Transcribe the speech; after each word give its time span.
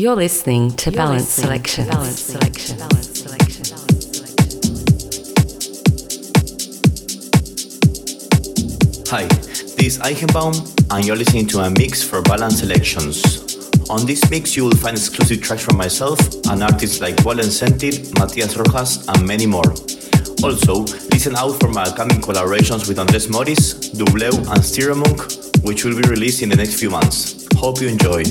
You're 0.00 0.16
listening 0.16 0.70
to 0.78 0.90
Balance 0.90 1.28
Selection. 1.28 1.86
Balance 1.86 2.20
Selection. 2.20 2.78
Balance 2.78 3.20
Selection. 3.20 3.66
Hi, 9.08 9.26
this 9.26 9.76
is 9.78 9.98
Eichenbaum, 9.98 10.56
and 10.90 11.04
you're 11.04 11.16
listening 11.16 11.46
to 11.48 11.58
a 11.58 11.68
mix 11.68 12.02
for 12.02 12.22
Balance 12.22 12.60
Selections. 12.60 13.68
On 13.90 14.06
this 14.06 14.30
mix, 14.30 14.56
you 14.56 14.64
will 14.64 14.74
find 14.74 14.96
exclusive 14.96 15.42
tracks 15.42 15.62
from 15.62 15.76
myself 15.76 16.18
and 16.48 16.62
artists 16.62 17.02
like 17.02 17.16
Volen 17.16 17.50
Sentir, 17.50 17.92
Matias 18.18 18.56
Rojas, 18.56 19.06
and 19.06 19.26
many 19.26 19.44
more. 19.44 19.70
Also, 20.42 20.84
listen 21.12 21.36
out 21.36 21.60
for 21.60 21.68
my 21.68 21.82
upcoming 21.82 22.22
collaborations 22.22 22.88
with 22.88 22.98
Andres 22.98 23.26
Moris, 23.26 23.92
Dubleu, 23.92 24.30
and 24.30 24.62
Stereomonk, 24.64 25.62
which 25.62 25.84
will 25.84 25.94
be 25.94 26.08
released 26.08 26.40
in 26.40 26.48
the 26.48 26.56
next 26.56 26.80
few 26.80 26.88
months. 26.88 27.46
Hope 27.56 27.82
you 27.82 27.88
enjoy. 27.88 28.24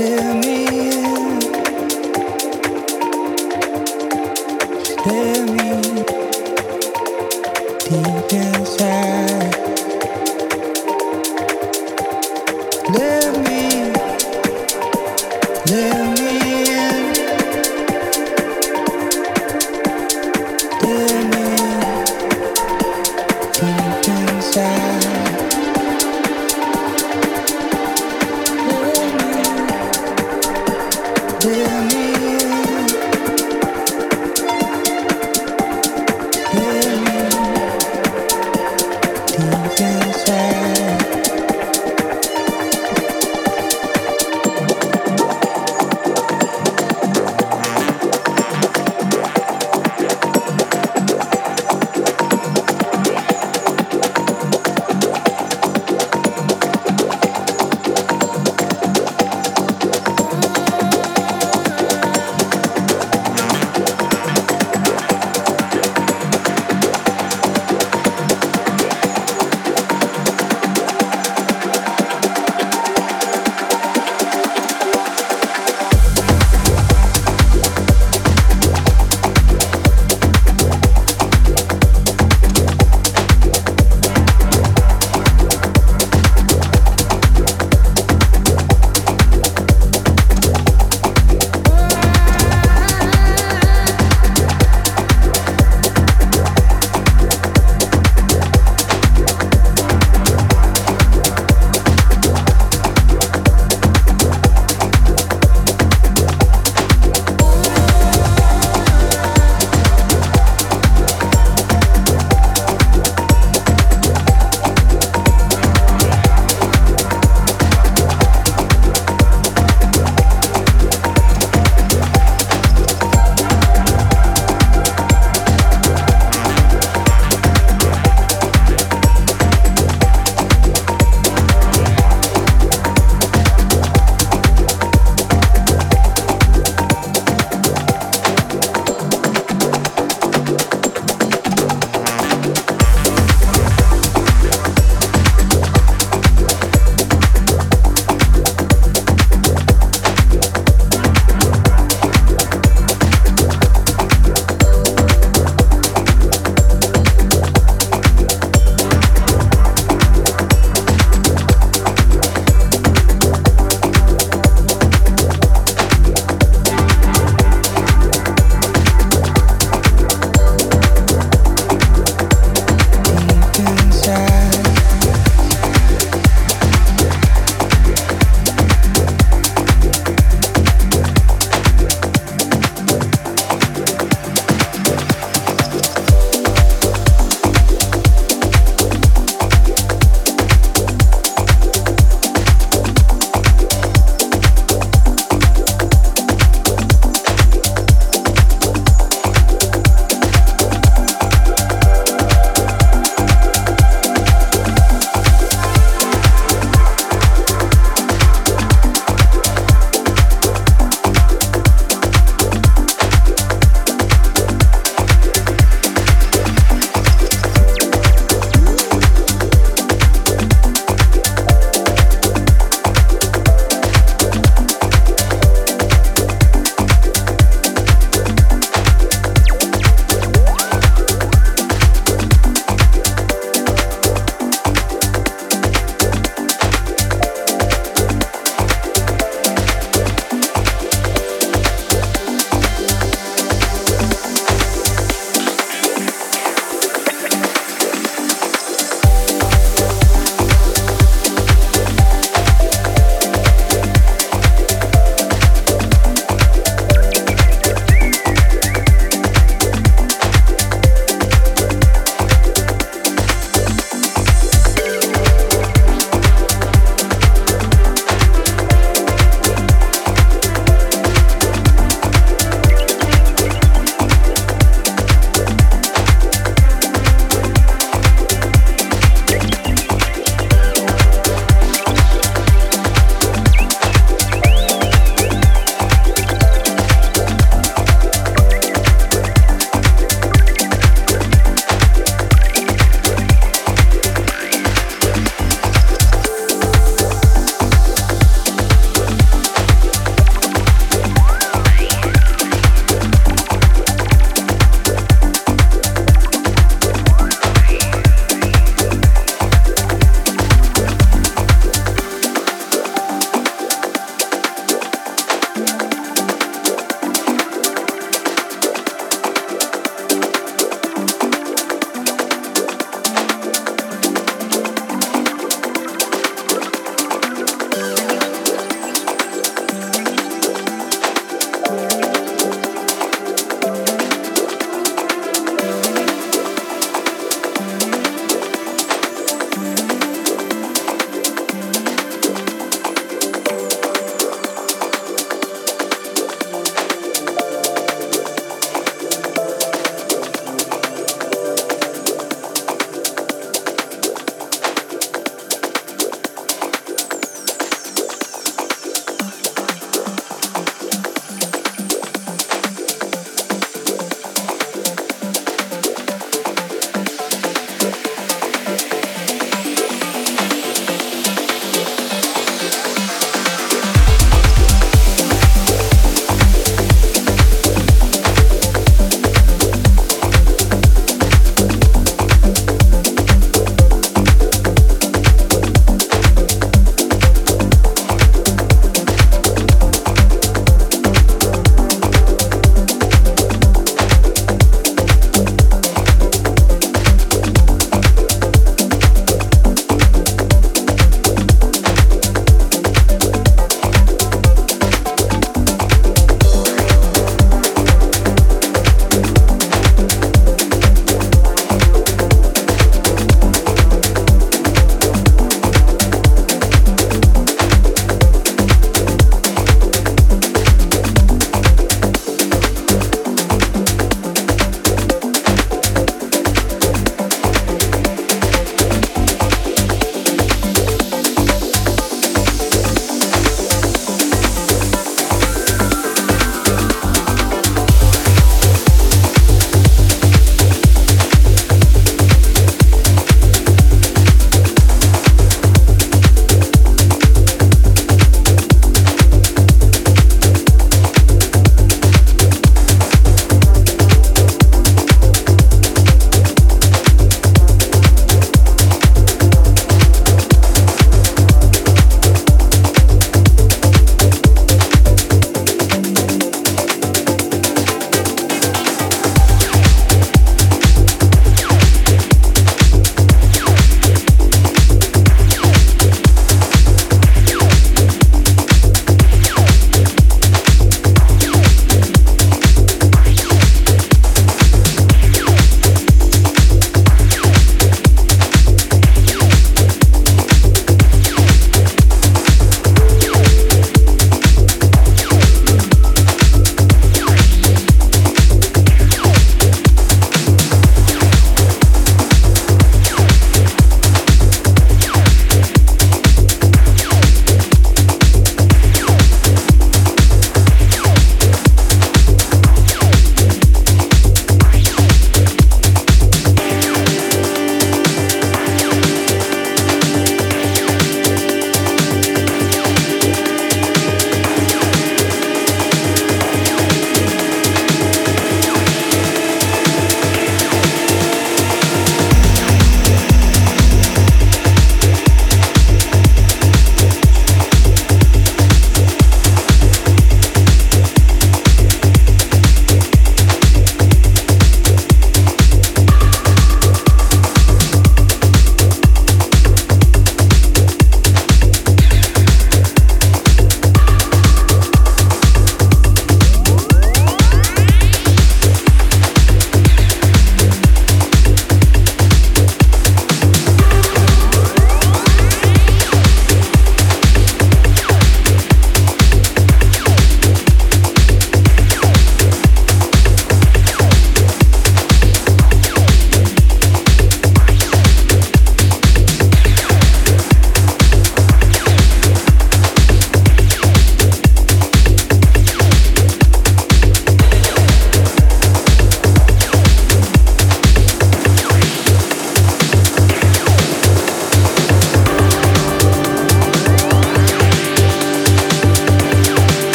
tell 0.00 0.34
me 0.38 0.49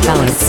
to 0.00 0.06
Balance 0.06 0.06
Balance 0.06 0.47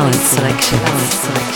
Balance 0.00 0.16
Selection. 0.16 0.78
Balance 0.78 1.14
Selection. 1.14 1.49